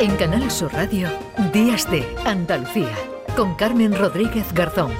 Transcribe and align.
En 0.00 0.16
Canal 0.16 0.50
Sur 0.50 0.72
Radio, 0.72 1.10
Días 1.52 1.90
de 1.90 2.02
Andalucía, 2.24 2.96
con 3.36 3.54
Carmen 3.54 3.94
Rodríguez 3.94 4.50
Garzón. 4.54 4.90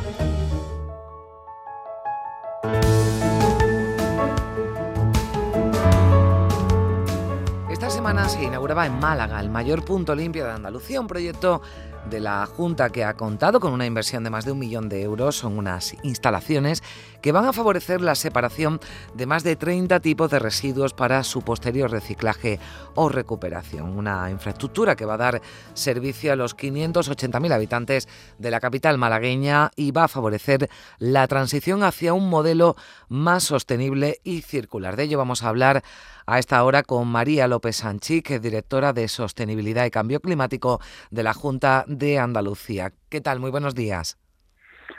Esta 7.71 7.89
semana 7.89 8.29
se 8.29 8.45
inauguraba 8.45 8.85
en 8.85 9.01
Málaga 9.01 9.41
el 9.41 9.49
mayor 9.49 9.87
punto 9.87 10.15
limpio 10.15 10.45
de 10.45 10.53
Andalucía, 10.53 11.01
un 11.01 11.07
proyecto 11.07 11.63
de 12.09 12.21
la 12.21 12.47
Junta 12.47 12.91
que 12.91 13.05
ha 13.05 13.15
contado 13.15 13.61
con 13.61 13.73
una 13.73 13.87
inversión 13.87 14.25
de 14.25 14.31
más 14.31 14.45
de 14.45 14.53
un 14.53 14.59
millón 14.59 14.89
de 14.89 15.03
euros. 15.03 15.37
Son 15.37 15.59
unas 15.59 15.95
instalaciones 16.03 16.83
que 17.21 17.33
van 17.33 17.45
a 17.45 17.53
favorecer 17.53 18.01
la 18.01 18.15
separación 18.15 18.81
de 19.15 19.27
más 19.27 19.45
de 19.45 19.57
30 19.57 20.01
tipos 20.01 20.31
de 20.31 20.39
residuos 20.39 20.95
para 20.95 21.23
su 21.25 21.43
posterior 21.43 21.91
reciclaje 21.91 22.59
o 22.95 23.09
recuperación. 23.09 23.97
Una 23.97 24.31
infraestructura 24.31 24.97
que 24.97 25.05
va 25.05 25.15
a 25.15 25.19
dar 25.19 25.43
servicio 25.75 26.33
a 26.33 26.37
los 26.37 26.57
580.000 26.57 27.53
habitantes 27.53 28.09
de 28.39 28.51
la 28.51 28.61
capital 28.61 28.99
malagueña 28.99 29.71
y 29.77 29.91
va 29.91 30.05
a 30.05 30.09
favorecer 30.09 30.71
la 30.99 31.27
transición 31.29 31.83
hacia 31.83 32.15
un 32.15 32.31
modelo 32.31 32.77
más 33.09 33.45
sostenible 33.45 34.21
y 34.25 34.43
circular. 34.43 34.97
De 34.97 35.05
ello 35.05 35.19
vamos 35.19 35.43
a 35.43 35.49
hablar 35.49 35.83
a 36.31 36.39
esta 36.39 36.63
hora 36.63 36.85
con 36.85 37.09
María 37.09 37.49
López 37.49 37.83
que 38.25 38.37
es 38.37 38.43
directora 38.43 38.93
de 38.93 39.09
Sostenibilidad 39.09 39.85
y 39.85 39.91
Cambio 39.91 40.21
Climático 40.21 40.79
de 41.11 41.25
la 41.25 41.35
Junta 41.35 41.85
de 41.89 42.21
Andalucía. 42.21 42.93
¿Qué 43.09 43.21
tal? 43.21 43.41
Muy 43.41 43.51
buenos 43.51 43.75
días. 43.75 44.17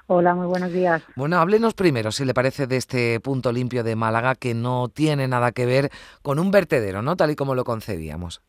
Hola, 0.08 0.36
muy 0.36 0.48
buenos 0.48 0.74
días. 0.74 1.02
Bueno, 1.16 1.38
háblenos 1.38 1.74
primero, 1.74 2.12
si 2.12 2.26
le 2.26 2.34
parece, 2.34 2.68
de 2.68 2.76
este 2.76 3.20
punto 3.22 3.54
limpio 3.54 3.82
de 3.82 3.96
Málaga 3.96 4.36
que 4.36 4.54
no 4.54 4.90
tiene 4.90 5.30
nada 5.30 5.54
que 5.54 5.66
ver 5.66 5.90
con 6.22 6.38
un 6.38 6.52
vertedero, 6.52 7.02
¿no? 7.02 7.16
Tal 7.16 7.32
y 7.32 7.36
como 7.38 7.56
lo 7.56 7.64
concebíamos. 7.64 8.42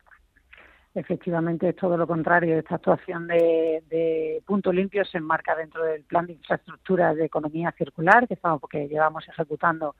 Efectivamente, 0.93 1.69
es 1.69 1.75
todo 1.77 1.95
lo 1.95 2.05
contrario. 2.05 2.59
Esta 2.59 2.75
actuación 2.75 3.27
de, 3.27 4.43
punto 4.45 4.73
limpio 4.73 5.05
se 5.05 5.19
enmarca 5.19 5.55
dentro 5.55 5.83
del 5.85 6.03
plan 6.03 6.27
de 6.27 6.33
infraestructura 6.33 7.13
de 7.13 7.25
economía 7.25 7.73
circular 7.77 8.27
que 8.27 8.33
estamos 8.33 8.59
porque 8.59 8.89
llevamos 8.89 9.25
ejecutando 9.27 9.95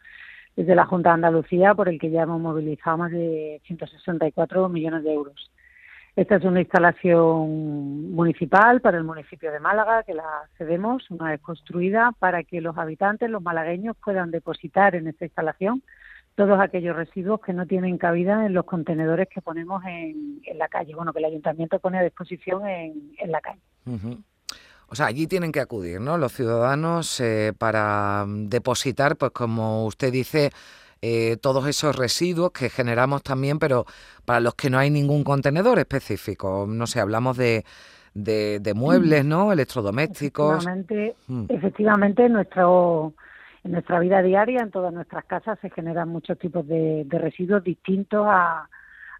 desde 0.55 0.75
la 0.75 0.85
Junta 0.85 1.09
de 1.09 1.15
Andalucía, 1.15 1.73
por 1.73 1.89
el 1.89 1.99
que 1.99 2.11
ya 2.11 2.23
hemos 2.23 2.39
movilizado 2.39 2.97
más 2.97 3.11
de 3.11 3.61
164 3.65 4.69
millones 4.69 5.03
de 5.03 5.13
euros. 5.13 5.51
Esta 6.15 6.35
es 6.35 6.43
una 6.43 6.61
instalación 6.61 8.13
municipal 8.13 8.81
para 8.81 8.97
el 8.99 9.03
municipio 9.03 9.51
de 9.51 9.59
Málaga, 9.59 10.03
que 10.03 10.13
la 10.13 10.47
cedemos 10.59 11.09
una 11.09 11.31
vez 11.31 11.41
construida, 11.41 12.11
para 12.19 12.43
que 12.43 12.61
los 12.61 12.77
habitantes, 12.77 13.31
los 13.31 13.41
malagueños, 13.41 13.97
puedan 14.03 14.29
depositar 14.29 14.93
en 14.93 15.07
esta 15.07 15.25
instalación 15.25 15.81
todos 16.35 16.59
aquellos 16.59 16.95
residuos 16.95 17.41
que 17.41 17.53
no 17.53 17.65
tienen 17.65 17.97
cabida 17.97 18.45
en 18.45 18.53
los 18.53 18.65
contenedores 18.65 19.27
que 19.27 19.41
ponemos 19.41 19.83
en, 19.85 20.41
la 20.55 20.67
calle, 20.67 20.93
bueno, 20.95 21.13
que 21.13 21.19
el 21.19 21.25
ayuntamiento 21.25 21.79
pone 21.79 21.99
a 21.99 22.03
disposición 22.03 22.67
en, 22.67 23.31
la 23.31 23.41
calle. 23.41 23.61
O 24.93 24.95
sea, 24.95 25.07
allí 25.07 25.25
tienen 25.25 25.51
que 25.51 25.59
acudir, 25.59 25.99
¿no? 25.99 26.19
Los 26.19 26.33
ciudadanos 26.33 27.19
eh, 27.19 27.51
para 27.57 28.27
depositar, 28.27 29.15
pues 29.15 29.31
como 29.31 29.87
usted 29.87 30.11
dice, 30.11 30.51
eh, 31.01 31.35
todos 31.37 31.67
esos 31.67 31.95
residuos 31.95 32.51
que 32.51 32.69
generamos 32.69 33.23
también, 33.23 33.57
pero 33.57 33.87
para 34.23 34.39
los 34.39 34.53
que 34.53 34.69
no 34.69 34.77
hay 34.77 34.91
ningún 34.91 35.23
contenedor 35.23 35.79
específico. 35.79 36.67
No 36.69 36.85
sé, 36.85 36.99
hablamos 36.99 37.37
de, 37.37 37.65
de, 38.13 38.73
muebles, 38.75 39.25
¿no? 39.25 39.51
Electrodomésticos. 39.51 40.57
Efectivamente, 40.57 41.15
mm. 41.27 41.45
efectivamente 41.49 42.29
nuestro, 42.29 43.13
en 43.63 43.71
nuestra 43.71 43.99
vida 43.99 44.21
diaria, 44.21 44.61
en 44.61 44.69
todas 44.69 44.93
nuestras 44.93 45.25
casas, 45.25 45.57
se 45.59 45.71
generan 45.71 46.09
muchos 46.09 46.37
tipos 46.37 46.67
de, 46.67 47.07
residuos 47.09 47.63
distintos 47.63 48.27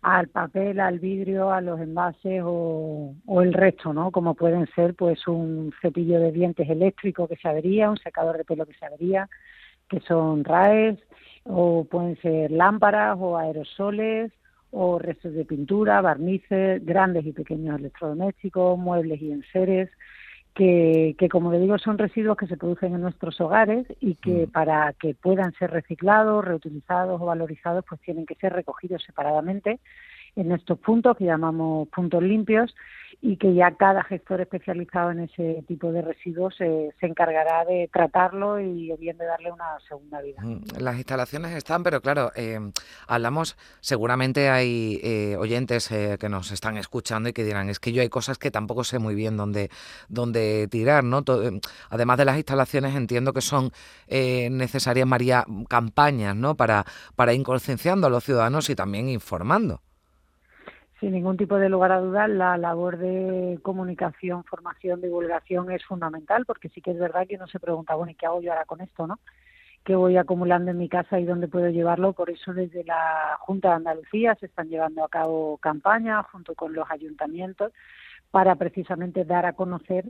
al 0.04 0.28
papel, 0.28 0.80
al 0.82 1.00
vidrio, 1.00 1.52
a 1.52 1.62
los 1.62 1.80
envases 1.80 2.42
o, 2.46 3.16
o, 3.26 3.42
el 3.42 3.54
resto, 3.54 3.94
¿no? 3.94 4.12
Como 4.12 4.36
pueden 4.36 4.68
ser, 4.76 4.95
pues, 4.95 5.28
un 5.28 5.73
cepillo 5.82 6.20
de 6.20 6.33
dientes 6.33 6.70
eléctrico 6.70 7.27
que 7.27 7.38
se 7.38 7.48
avería, 7.48 7.89
un 7.89 7.98
secador 7.98 8.38
de 8.38 8.44
pelo 8.44 8.66
que 8.66 8.73
se 8.73 8.86
avería, 8.86 9.30
que 9.89 10.02
son 10.02 10.44
RAES, 10.44 11.00
o 11.45 11.86
pueden 11.86 12.17
ser 12.22 12.52
lámparas 12.52 13.17
o 13.20 13.38
aerosoles 13.38 14.32
o 14.72 15.00
restos 15.00 15.33
de 15.33 15.45
pintura, 15.45 16.02
barnices, 16.02 16.83
grandes 16.83 17.26
y 17.26 17.32
pequeños 17.32 17.80
electrodomésticos, 17.80 18.77
muebles 18.77 19.22
y 19.22 19.32
enseres, 19.32 19.89
que, 20.53 21.15
que 21.17 21.30
como 21.30 21.52
le 21.52 21.59
digo 21.59 21.77
son 21.77 21.97
residuos 21.97 22.37
que 22.37 22.47
se 22.47 22.58
producen 22.58 22.93
en 22.93 23.02
nuestros 23.02 23.39
hogares 23.41 23.87
y 23.99 24.15
que 24.15 24.47
mm. 24.47 24.52
para 24.52 24.93
que 24.93 25.15
puedan 25.15 25.53
ser 25.53 25.71
reciclados, 25.71 26.45
reutilizados 26.45 27.21
o 27.21 27.25
valorizados, 27.25 27.83
pues 27.87 28.02
tienen 28.02 28.25
que 28.25 28.36
ser 28.36 28.53
recogidos 28.53 29.03
separadamente 29.03 29.80
en 30.36 30.52
estos 30.52 30.80
puntos 30.80 31.17
que 31.17 31.25
llamamos 31.25 31.87
puntos 31.89 32.23
limpios 32.23 32.75
y 33.26 33.38
que 33.38 33.54
ya 33.54 33.72
cada 33.72 34.04
gestor 34.04 34.42
especializado 34.42 35.11
en 35.11 35.22
ese 35.22 35.64
tipo 35.66 35.94
de 35.94 36.02
residuos 36.02 36.54
se 36.58 36.92
encargará 37.00 37.64
de 37.64 37.89
tratarlo 37.92 38.60
y 38.60 38.94
bien 38.98 39.17
de 39.17 39.23
darle 39.23 39.50
una 39.50 39.80
segunda 39.88 40.22
vida. 40.22 40.42
Mm, 40.44 40.64
las 40.80 40.98
instalaciones 40.98 41.56
están, 41.56 41.83
pero 41.83 42.02
claro, 42.02 42.33
eh, 42.36 42.60
hablamos, 43.08 43.56
seguramente 43.80 44.50
hay 44.50 45.00
eh, 45.02 45.38
oyentes 45.39 45.89
eh, 45.94 46.17
que 46.20 46.28
nos 46.28 46.52
están 46.52 46.76
escuchando 46.76 47.30
y 47.30 47.33
que 47.33 47.45
dirán, 47.45 47.70
es 47.70 47.80
que 47.80 47.94
yo 47.94 48.02
hay 48.02 48.10
cosas 48.10 48.38
que 48.38 48.52
tampoco 48.52 48.83
sé 48.83 49.00
muy 49.00 49.16
bien 49.16 49.38
dónde, 49.38 49.70
dónde 50.10 50.67
tirar, 50.70 51.06
¿no? 51.06 51.23
además 51.89 52.17
de 52.17 52.26
las 52.26 52.36
instalaciones, 52.36 52.94
entiendo 52.94 53.32
que 53.32 53.39
son 53.39 53.72
necesarias, 54.10 55.08
María, 55.08 55.45
campañas, 55.70 56.36
¿no? 56.36 56.56
Para, 56.56 56.83
para 57.16 57.33
ir 57.33 57.44
concienciando 57.44 58.08
a 58.08 58.10
los 58.10 58.26
ciudadanos 58.26 58.70
y 58.70 58.76
también 58.76 59.08
informando 59.08 59.82
sin 61.03 61.11
ningún 61.11 61.36
tipo 61.36 61.58
de 61.58 61.67
lugar 61.67 61.91
a 61.91 61.99
dudas, 61.99 62.30
la 62.30 62.55
labor 62.55 62.97
de 62.97 63.59
comunicación, 63.61 64.45
formación, 64.45 65.02
divulgación 65.02 65.69
es 65.69 65.83
fundamental, 65.83 66.45
porque 66.45 66.69
sí 66.69 66.80
que 66.80 66.91
es 66.91 66.97
verdad 66.97 67.27
que 67.27 67.36
uno 67.36 67.45
se 67.47 67.59
pregunta, 67.59 67.95
bueno, 67.95 68.14
¿y 68.14 68.15
qué 68.15 68.25
hago 68.25 68.41
yo 68.41 68.53
ahora 68.53 68.64
con 68.64 68.80
esto, 68.80 69.05
no? 69.05 69.19
¿Qué 69.83 69.97
voy 69.97 70.15
acumulando 70.15 70.71
en 70.71 70.77
mi 70.77 70.87
casa 70.87 71.19
y 71.19 71.25
dónde 71.25 71.49
puedo 71.49 71.67
llevarlo? 71.67 72.14
Por 72.14 72.30
eso 72.30 72.53
desde 72.53 72.86
la 72.86 73.37
Junta 73.41 73.67
de 73.67 73.75
Andalucía 73.75 74.36
se 74.36 74.45
están 74.45 74.69
llevando 74.69 75.03
a 75.03 75.09
cabo 75.09 75.58
campañas 75.58 76.25
junto 76.31 76.55
con 76.55 76.71
los 76.71 76.89
ayuntamientos 76.89 77.73
para 78.31 78.55
precisamente 78.55 79.25
dar 79.25 79.45
a 79.45 79.52
conocer 79.52 80.05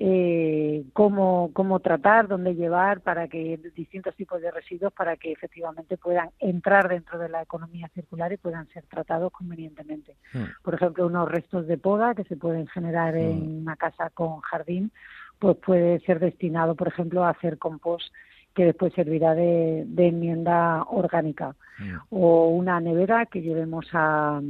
eh, 0.00 0.84
cómo, 0.92 1.50
cómo 1.52 1.80
tratar, 1.80 2.28
dónde 2.28 2.54
llevar 2.54 3.00
para 3.00 3.26
que 3.26 3.58
distintos 3.74 4.14
tipos 4.14 4.40
de 4.40 4.52
residuos 4.52 4.92
para 4.92 5.16
que 5.16 5.32
efectivamente 5.32 5.96
puedan 5.96 6.30
entrar 6.38 6.88
dentro 6.88 7.18
de 7.18 7.28
la 7.28 7.42
economía 7.42 7.88
circular 7.88 8.32
y 8.32 8.36
puedan 8.36 8.68
ser 8.68 8.84
tratados 8.84 9.32
convenientemente. 9.32 10.14
Hmm. 10.32 10.44
Por 10.62 10.74
ejemplo, 10.74 11.06
unos 11.06 11.28
restos 11.28 11.66
de 11.66 11.78
poda 11.78 12.14
que 12.14 12.22
se 12.24 12.36
pueden 12.36 12.68
generar 12.68 13.16
en 13.16 13.58
hmm. 13.58 13.62
una 13.62 13.76
casa 13.76 14.10
con 14.10 14.40
jardín, 14.40 14.92
pues 15.40 15.56
puede 15.56 15.98
ser 16.00 16.20
destinado, 16.20 16.76
por 16.76 16.88
ejemplo, 16.88 17.24
a 17.24 17.30
hacer 17.30 17.58
compost 17.58 18.12
que 18.54 18.66
después 18.66 18.92
servirá 18.94 19.34
de, 19.34 19.80
enmienda 19.96 20.84
orgánica. 20.84 21.56
Hmm. 21.78 21.96
O 22.10 22.50
una 22.50 22.78
nevera 22.78 23.26
que 23.26 23.42
llevemos 23.42 23.86
a, 23.92 24.40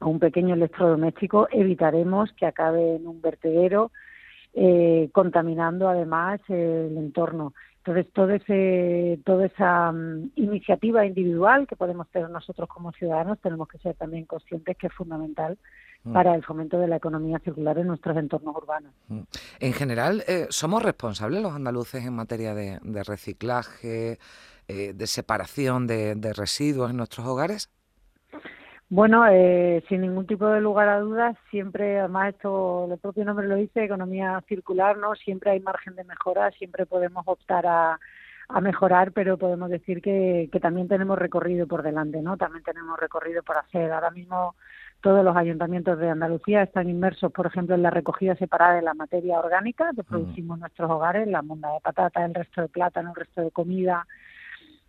a 0.00 0.06
un 0.06 0.18
pequeño 0.20 0.54
electrodoméstico, 0.54 1.48
evitaremos 1.50 2.32
que 2.34 2.46
acabe 2.46 2.94
en 2.96 3.08
un 3.08 3.20
vertedero 3.20 3.90
eh, 4.54 5.10
contaminando 5.12 5.88
además 5.88 6.40
el 6.48 6.96
entorno. 6.96 7.54
Entonces, 7.78 8.12
todo 8.12 8.30
ese, 8.30 9.20
toda 9.24 9.46
esa 9.46 9.90
mm, 9.92 10.32
iniciativa 10.36 11.06
individual 11.06 11.66
que 11.66 11.76
podemos 11.76 12.08
tener 12.08 12.28
nosotros 12.28 12.68
como 12.68 12.92
ciudadanos, 12.92 13.38
tenemos 13.40 13.68
que 13.68 13.78
ser 13.78 13.94
también 13.94 14.26
conscientes 14.26 14.76
que 14.76 14.88
es 14.88 14.92
fundamental 14.92 15.56
mm. 16.04 16.12
para 16.12 16.34
el 16.34 16.44
fomento 16.44 16.78
de 16.78 16.88
la 16.88 16.96
economía 16.96 17.38
circular 17.38 17.78
en 17.78 17.86
nuestros 17.86 18.16
entornos 18.16 18.54
urbanos. 18.54 18.92
Mm. 19.08 19.20
En 19.60 19.72
general, 19.72 20.24
eh, 20.28 20.46
¿somos 20.50 20.82
responsables 20.82 21.42
los 21.42 21.54
andaluces 21.54 22.04
en 22.04 22.14
materia 22.14 22.54
de, 22.54 22.80
reciclaje, 23.04 24.18
eh, 24.68 24.92
de 24.92 25.06
separación 25.06 25.86
de 25.86 26.32
residuos 26.34 26.90
en 26.90 26.98
nuestros 26.98 27.26
hogares? 27.26 27.70
Bueno, 28.90 29.24
eh, 29.28 29.84
sin 29.88 30.00
ningún 30.00 30.26
tipo 30.26 30.48
de 30.48 30.60
lugar 30.60 30.88
a 30.88 30.98
dudas, 30.98 31.36
siempre, 31.48 32.00
además 32.00 32.34
esto, 32.34 32.88
el 32.92 32.98
propio 32.98 33.24
nombre 33.24 33.46
lo 33.46 33.54
dice, 33.54 33.84
economía 33.84 34.42
circular, 34.48 34.96
¿no? 34.98 35.14
Siempre 35.14 35.52
hay 35.52 35.60
margen 35.60 35.94
de 35.94 36.02
mejora, 36.02 36.50
siempre 36.50 36.86
podemos 36.86 37.22
optar 37.26 37.66
a, 37.68 38.00
a 38.48 38.60
mejorar, 38.60 39.12
pero 39.12 39.38
podemos 39.38 39.70
decir 39.70 40.02
que, 40.02 40.48
que 40.50 40.58
también 40.58 40.88
tenemos 40.88 41.16
recorrido 41.16 41.68
por 41.68 41.84
delante, 41.84 42.20
¿no? 42.20 42.36
También 42.36 42.64
tenemos 42.64 42.98
recorrido 42.98 43.44
por 43.44 43.58
hacer. 43.58 43.92
Ahora 43.92 44.10
mismo 44.10 44.56
todos 45.00 45.24
los 45.24 45.36
ayuntamientos 45.36 45.96
de 45.98 46.10
Andalucía 46.10 46.64
están 46.64 46.90
inmersos, 46.90 47.30
por 47.30 47.46
ejemplo, 47.46 47.76
en 47.76 47.82
la 47.82 47.90
recogida 47.90 48.34
separada 48.34 48.74
de 48.74 48.82
la 48.82 48.94
materia 48.94 49.38
orgánica 49.38 49.92
que 49.94 50.02
producimos 50.02 50.56
en 50.56 50.60
nuestros 50.62 50.90
hogares, 50.90 51.28
la 51.28 51.42
monda 51.42 51.72
de 51.72 51.80
patata, 51.80 52.24
el 52.24 52.34
resto 52.34 52.62
de 52.62 52.68
plátano, 52.68 53.10
el 53.10 53.14
resto 53.14 53.40
de 53.40 53.52
comida, 53.52 54.04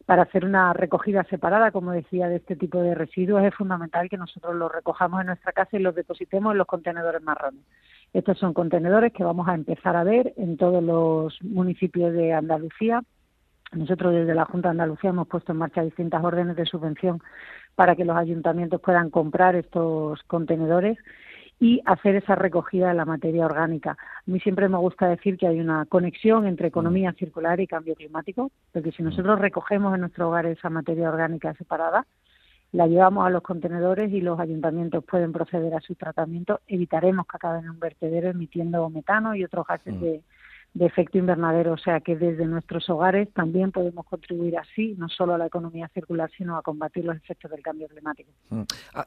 para 0.06 0.24
hacer 0.24 0.46
una 0.46 0.74
recogida 0.74 1.24
separada, 1.26 1.72
como 1.72 1.92
decía, 1.92 2.28
de 2.28 2.38
este 2.38 2.56
tipo 2.56 2.82
de 2.82 2.96
residuos, 2.96 3.44
es 3.44 3.54
fundamental 3.56 4.10
que 4.10 4.18
nosotros 4.18 4.56
los 4.56 4.72
recojamos 4.72 5.22
en 5.22 5.28
nuestra 5.28 5.52
casa 5.52 5.78
y 5.78 5.82
los 5.82 5.96
depositemos 5.96 6.52
en 6.52 6.58
los 6.58 6.68
contenedores 6.68 7.22
marrones. 7.22 7.64
Estos 8.14 8.38
son 8.40 8.54
contenedores 8.54 9.14
que 9.14 9.24
vamos 9.24 9.48
a 9.48 9.56
empezar 9.56 9.96
a 9.96 10.04
ver 10.04 10.34
en 10.38 10.58
todos 10.58 10.84
los 10.84 11.42
municipios 11.42 12.14
de 12.14 12.34
Andalucía. 12.34 13.02
Nosotros 13.72 14.14
desde 14.14 14.36
la 14.36 14.46
Junta 14.46 14.68
de 14.68 14.72
Andalucía 14.72 15.12
hemos 15.12 15.28
puesto 15.28 15.54
en 15.54 15.60
marcha 15.60 15.82
distintas 15.82 16.24
órdenes 16.24 16.58
de 16.58 16.66
subvención 16.66 17.22
para 17.76 17.96
que 17.96 18.04
los 18.04 18.18
ayuntamientos 18.18 18.82
puedan 18.82 19.10
comprar 19.10 19.56
estos 19.56 20.22
contenedores 20.24 20.98
y 21.62 21.80
hacer 21.86 22.16
esa 22.16 22.34
recogida 22.34 22.88
de 22.88 22.96
la 22.96 23.06
materia 23.06 23.46
orgánica. 23.46 23.92
A 23.92 24.24
mí 24.26 24.40
siempre 24.40 24.68
me 24.68 24.80
gusta 24.80 25.08
decir 25.08 25.38
que 25.38 25.46
hay 25.46 25.60
una 25.60 25.86
conexión 25.86 26.48
entre 26.48 26.68
economía 26.68 27.14
circular 27.14 27.60
y 27.60 27.68
cambio 27.68 27.94
climático, 27.94 28.50
porque 28.74 28.92
si 28.92 29.04
nosotros 29.04 29.40
recogemos 29.40 29.94
en 29.94 30.02
nuestro 30.02 30.28
hogar 30.28 30.48
esa 30.48 30.72
materia 30.72 31.08
orgánica 31.08 31.54
separada, 31.54 32.08
la 32.72 32.88
llevamos 32.88 33.28
a 33.28 33.30
los 33.30 33.44
contenedores 33.44 34.12
y 34.12 34.22
los 34.22 34.40
ayuntamientos 34.40 35.04
pueden 35.04 35.32
proceder 35.34 35.76
a 35.76 35.82
su 35.82 35.94
tratamiento, 35.94 36.62
evitaremos 36.68 37.28
que 37.28 37.38
acaben 37.38 37.66
en 37.66 37.70
un 37.70 37.80
vertedero 37.80 38.30
emitiendo 38.32 38.90
metano 38.90 39.36
y 39.36 39.44
otros 39.44 39.68
gases 39.68 39.94
mm. 39.94 40.00
de, 40.00 40.24
de 40.74 40.86
efecto 40.86 41.18
invernadero, 41.18 41.74
o 41.74 41.78
sea 41.78 42.00
que 42.00 42.16
desde 42.16 42.46
nuestros 42.46 42.90
hogares 42.90 43.28
también 43.34 43.72
podemos 43.72 44.06
contribuir 44.06 44.58
así, 44.58 44.96
no 44.98 45.10
solo 45.10 45.34
a 45.34 45.38
la 45.38 45.48
economía 45.48 45.90
circular, 45.94 46.32
sino 46.38 46.58
a 46.58 46.62
combatir 46.62 47.04
los 47.04 47.18
efectos 47.18 47.52
del 47.52 47.62
cambio 47.62 47.90
climático. 47.90 48.32
Mm. 48.50 48.62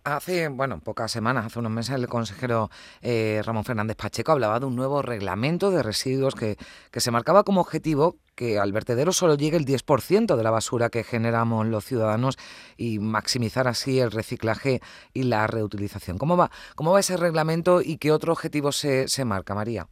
Hace, 0.05 0.49
bueno, 0.49 0.81
pocas 0.81 1.11
semanas, 1.11 1.47
hace 1.47 1.59
unos 1.59 1.73
meses, 1.73 1.95
el 1.95 2.07
consejero 2.07 2.69
eh, 3.01 3.41
Ramón 3.45 3.65
Fernández 3.65 3.97
Pacheco 3.97 4.33
hablaba 4.33 4.61
de 4.61 4.67
un 4.67 4.77
nuevo 4.77 5.01
reglamento 5.01 5.71
de 5.71 5.83
residuos 5.83 6.35
que, 6.35 6.57
que 6.91 7.01
se 7.01 7.11
marcaba 7.11 7.45
como 7.45 7.63
objetivo 7.63 8.17
que 8.35 8.59
al 8.59 8.73
vertedero 8.73 9.13
solo 9.13 9.37
llegue 9.37 9.57
el 9.57 9.65
10% 9.65 10.37
de 10.37 10.43
la 10.43 10.51
basura 10.51 10.91
que 10.91 11.05
generamos 11.05 11.67
los 11.67 11.85
ciudadanos 11.85 12.37
y 12.77 12.99
maximizar 12.99 13.69
así 13.69 14.01
el 14.01 14.11
reciclaje 14.11 14.81
y 15.15 15.23
la 15.23 15.47
reutilización. 15.47 16.19
¿Cómo 16.19 16.37
va, 16.37 16.51
cómo 16.75 16.93
va 16.93 17.01
ese 17.01 17.17
reglamento 17.17 17.81
y 17.81 17.97
qué 17.97 18.13
otro 18.13 18.33
objetivo 18.33 18.73
se, 18.73 19.09
se 19.09 19.25
marca, 19.25 19.55
María? 19.55 19.87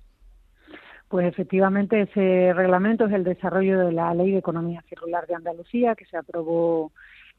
Pues 1.13 1.27
efectivamente 1.27 2.01
ese 2.01 2.55
reglamento 2.55 3.05
es 3.05 3.13
el 3.13 3.23
desarrollo 3.23 3.81
de 3.81 3.93
la 3.93 4.15
Ley 4.15 4.31
de 4.31 4.39
Economía 4.39 4.83
Circular 4.89 5.27
de 5.27 5.35
Andalucía 5.35 5.95
que 5.95 6.07
se 6.07 6.17
aprobó 6.17 6.91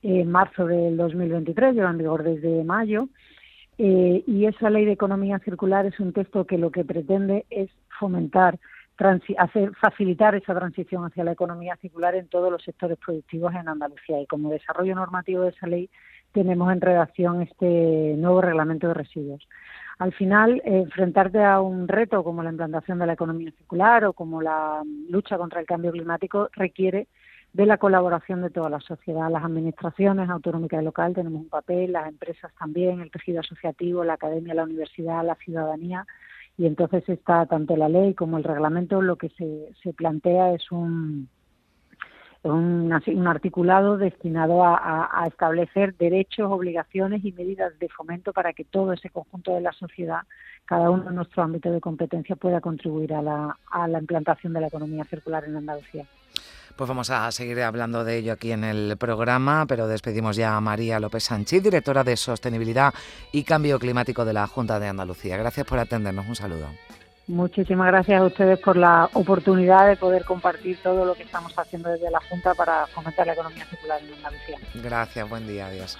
en 0.04 0.30
marzo 0.30 0.68
del 0.68 0.96
2023, 0.96 1.74
lleva 1.74 1.90
en 1.90 1.98
vigor 1.98 2.22
desde 2.22 2.64
mayo. 2.64 3.10
Eh, 3.80 4.24
y 4.28 4.46
esa 4.46 4.70
Ley 4.70 4.86
de 4.86 4.92
Economía 4.92 5.40
Circular 5.40 5.88
es 5.88 6.00
un 6.00 6.14
texto 6.14 6.46
que 6.46 6.60
lo 6.60 6.70
que 6.70 6.86
pretende 6.86 7.48
es 7.50 7.72
fomentar, 7.98 8.60
hacer, 9.40 9.72
facilitar 9.82 10.36
esa 10.36 10.54
transición 10.54 11.06
hacia 11.06 11.24
la 11.24 11.32
economía 11.32 11.76
circular 11.78 12.14
en 12.14 12.28
todos 12.28 12.52
los 12.52 12.62
sectores 12.62 13.00
productivos 13.04 13.56
en 13.56 13.68
Andalucía. 13.68 14.22
Y 14.22 14.28
como 14.28 14.52
desarrollo 14.52 14.94
normativo 14.94 15.42
de 15.42 15.50
esa 15.50 15.66
ley 15.66 15.90
tenemos 16.32 16.72
en 16.72 16.80
redacción 16.80 17.42
este 17.42 18.14
nuevo 18.18 18.40
reglamento 18.40 18.90
de 18.90 18.94
residuos 18.94 19.48
al 20.00 20.14
final 20.14 20.62
enfrentarte 20.66 21.44
a 21.44 21.62
un 21.62 21.88
reto 21.88 22.24
como 22.24 22.44
la 22.44 22.50
implantación 22.50 23.00
de 23.00 23.06
la 23.06 23.14
economía 23.14 23.52
circular 23.52 24.06
o 24.06 24.14
como 24.14 24.42
la 24.42 24.82
lucha 25.10 25.38
contra 25.38 25.60
el 25.60 25.66
cambio 25.66 25.92
climático 25.92 26.50
requiere 26.54 27.08
de 27.54 27.68
la 27.68 27.78
colaboración 27.78 28.42
de 28.42 28.50
toda 28.50 28.70
la 28.70 28.80
sociedad. 28.80 29.30
Las 29.30 29.44
administraciones 29.44 30.30
autonómicas 30.30 30.82
y 30.82 30.86
local 30.86 31.14
tenemos 31.14 31.42
un 31.44 31.50
papel, 31.50 31.92
las 31.92 32.08
empresas 32.08 32.52
también, 32.58 33.00
el 33.00 33.12
tejido 33.12 33.42
asociativo, 33.42 34.04
la 34.04 34.14
academia, 34.14 34.56
la 34.56 34.64
universidad, 34.64 35.24
la 35.24 35.36
ciudadanía. 35.36 36.06
Y 36.58 36.66
entonces 36.66 37.08
está 37.08 37.46
tanto 37.46 37.78
la 37.78 37.90
ley 37.90 38.16
como 38.16 38.38
el 38.38 38.44
reglamento 38.44 39.02
lo 39.02 39.18
que 39.18 39.30
se, 39.30 39.70
se 39.84 39.94
plantea 39.94 40.54
es 40.54 40.72
un, 40.72 41.30
un, 42.44 43.28
articulado 43.28 43.98
destinado 43.98 44.64
a, 44.64 45.26
establecer 45.28 45.96
derechos, 45.96 46.52
obligaciones 46.52 47.24
y 47.24 47.32
medidas 47.32 47.78
de 47.80 47.90
fomento 47.90 48.34
para 48.34 48.54
que 48.54 48.66
todo 48.66 48.94
ese 48.94 49.10
conjunto 49.10 49.54
de 49.56 49.62
la 49.62 49.72
sociedad, 49.72 50.22
cada 50.66 50.90
uno 50.90 51.10
en 51.10 51.16
nuestro 51.16 51.44
ámbito 51.44 51.72
de 51.72 51.82
competencia, 51.82 52.36
pueda 52.36 52.62
contribuir 52.62 53.14
a 53.14 53.22
la, 53.22 53.58
a 53.72 53.88
la 53.88 54.00
implantación 54.00 54.54
de 54.54 54.62
la 54.62 54.68
economía 54.68 55.06
circular 55.06 55.46
en 55.46 55.56
Andalucía. 55.56 56.06
Pues 56.76 56.88
vamos 56.88 57.12
a 57.12 57.32
seguir 57.32 57.62
hablando 57.62 58.04
de 58.04 58.18
ello 58.18 58.34
aquí 58.34 58.52
en 58.52 58.64
el 58.64 58.98
programa, 58.98 59.66
pero 59.68 59.88
despedimos 59.88 60.36
ya 60.36 60.58
a 60.58 60.62
María 60.62 61.00
López 61.00 61.26
Sánchez, 61.26 61.62
directora 61.62 62.04
de 62.04 62.18
Sostenibilidad 62.18 62.94
y 63.32 63.44
Cambio 63.44 63.78
Climático 63.78 64.26
de 64.26 64.34
la 64.34 64.48
Junta 64.48 64.80
de 64.80 64.88
Andalucía. 64.88 65.38
Gracias 65.38 65.68
por 65.68 65.78
atendernos. 65.78 66.28
Un 66.28 66.36
saludo. 66.36 66.68
Muchísimas 67.28 67.88
gracias 67.88 68.22
a 68.22 68.26
ustedes 68.26 68.60
por 68.60 68.76
la 68.76 69.10
oportunidad 69.14 69.88
de 69.88 69.96
poder 69.96 70.26
compartir 70.26 70.78
todo 70.84 71.06
lo 71.06 71.16
que 71.16 71.24
estamos 71.24 71.58
haciendo 71.58 71.90
desde 71.90 72.12
la 72.12 72.20
Junta 72.30 72.54
para 72.54 72.86
fomentar 72.88 73.26
la 73.26 73.34
economía 73.34 73.66
circular 73.66 74.02
en 74.02 74.14
Andalucía. 74.14 74.58
Gracias, 74.76 75.30
buen 75.30 75.48
día, 75.48 75.68
adiós. 75.68 75.98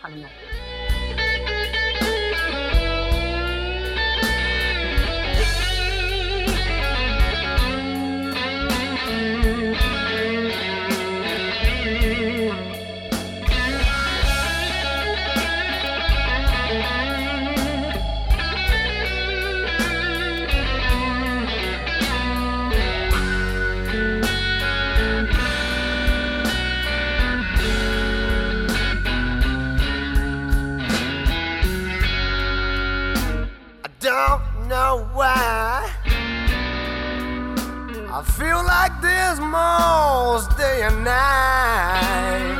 Most 40.34 40.58
day 40.58 40.82
and 40.82 41.04
night. 41.04 42.58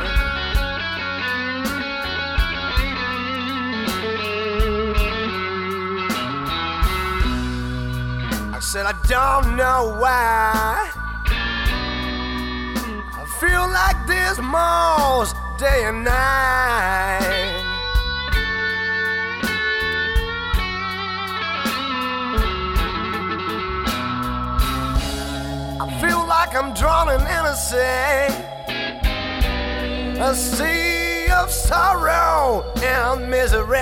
I 8.52 8.60
said, 8.60 8.86
I 8.86 8.94
don't 9.08 9.56
know 9.56 9.96
why. 9.98 10.88
I 13.20 13.24
feel 13.40 13.66
like 13.80 14.06
this 14.06 14.38
most 14.38 15.34
day 15.58 15.82
and 15.86 16.04
night. 16.04 17.63
Like 26.54 26.64
I'm 26.64 26.74
drowning 26.74 27.20
in 27.20 27.44
a 27.46 27.56
sea, 27.56 28.28
a 30.20 30.34
sea 30.34 31.26
of 31.32 31.50
sorrow 31.50 32.64
and 32.82 33.28
misery. 33.28 33.78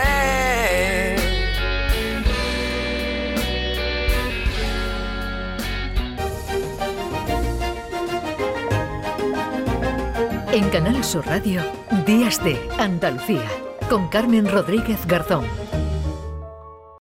En 10.52 10.68
Canal 10.70 11.02
Sur 11.02 11.26
Radio, 11.26 11.62
Días 12.06 12.42
de 12.44 12.58
Andalucía, 12.78 13.48
con 13.88 14.08
Carmen 14.08 14.50
Rodríguez 14.50 15.06
Garzón. 15.06 15.46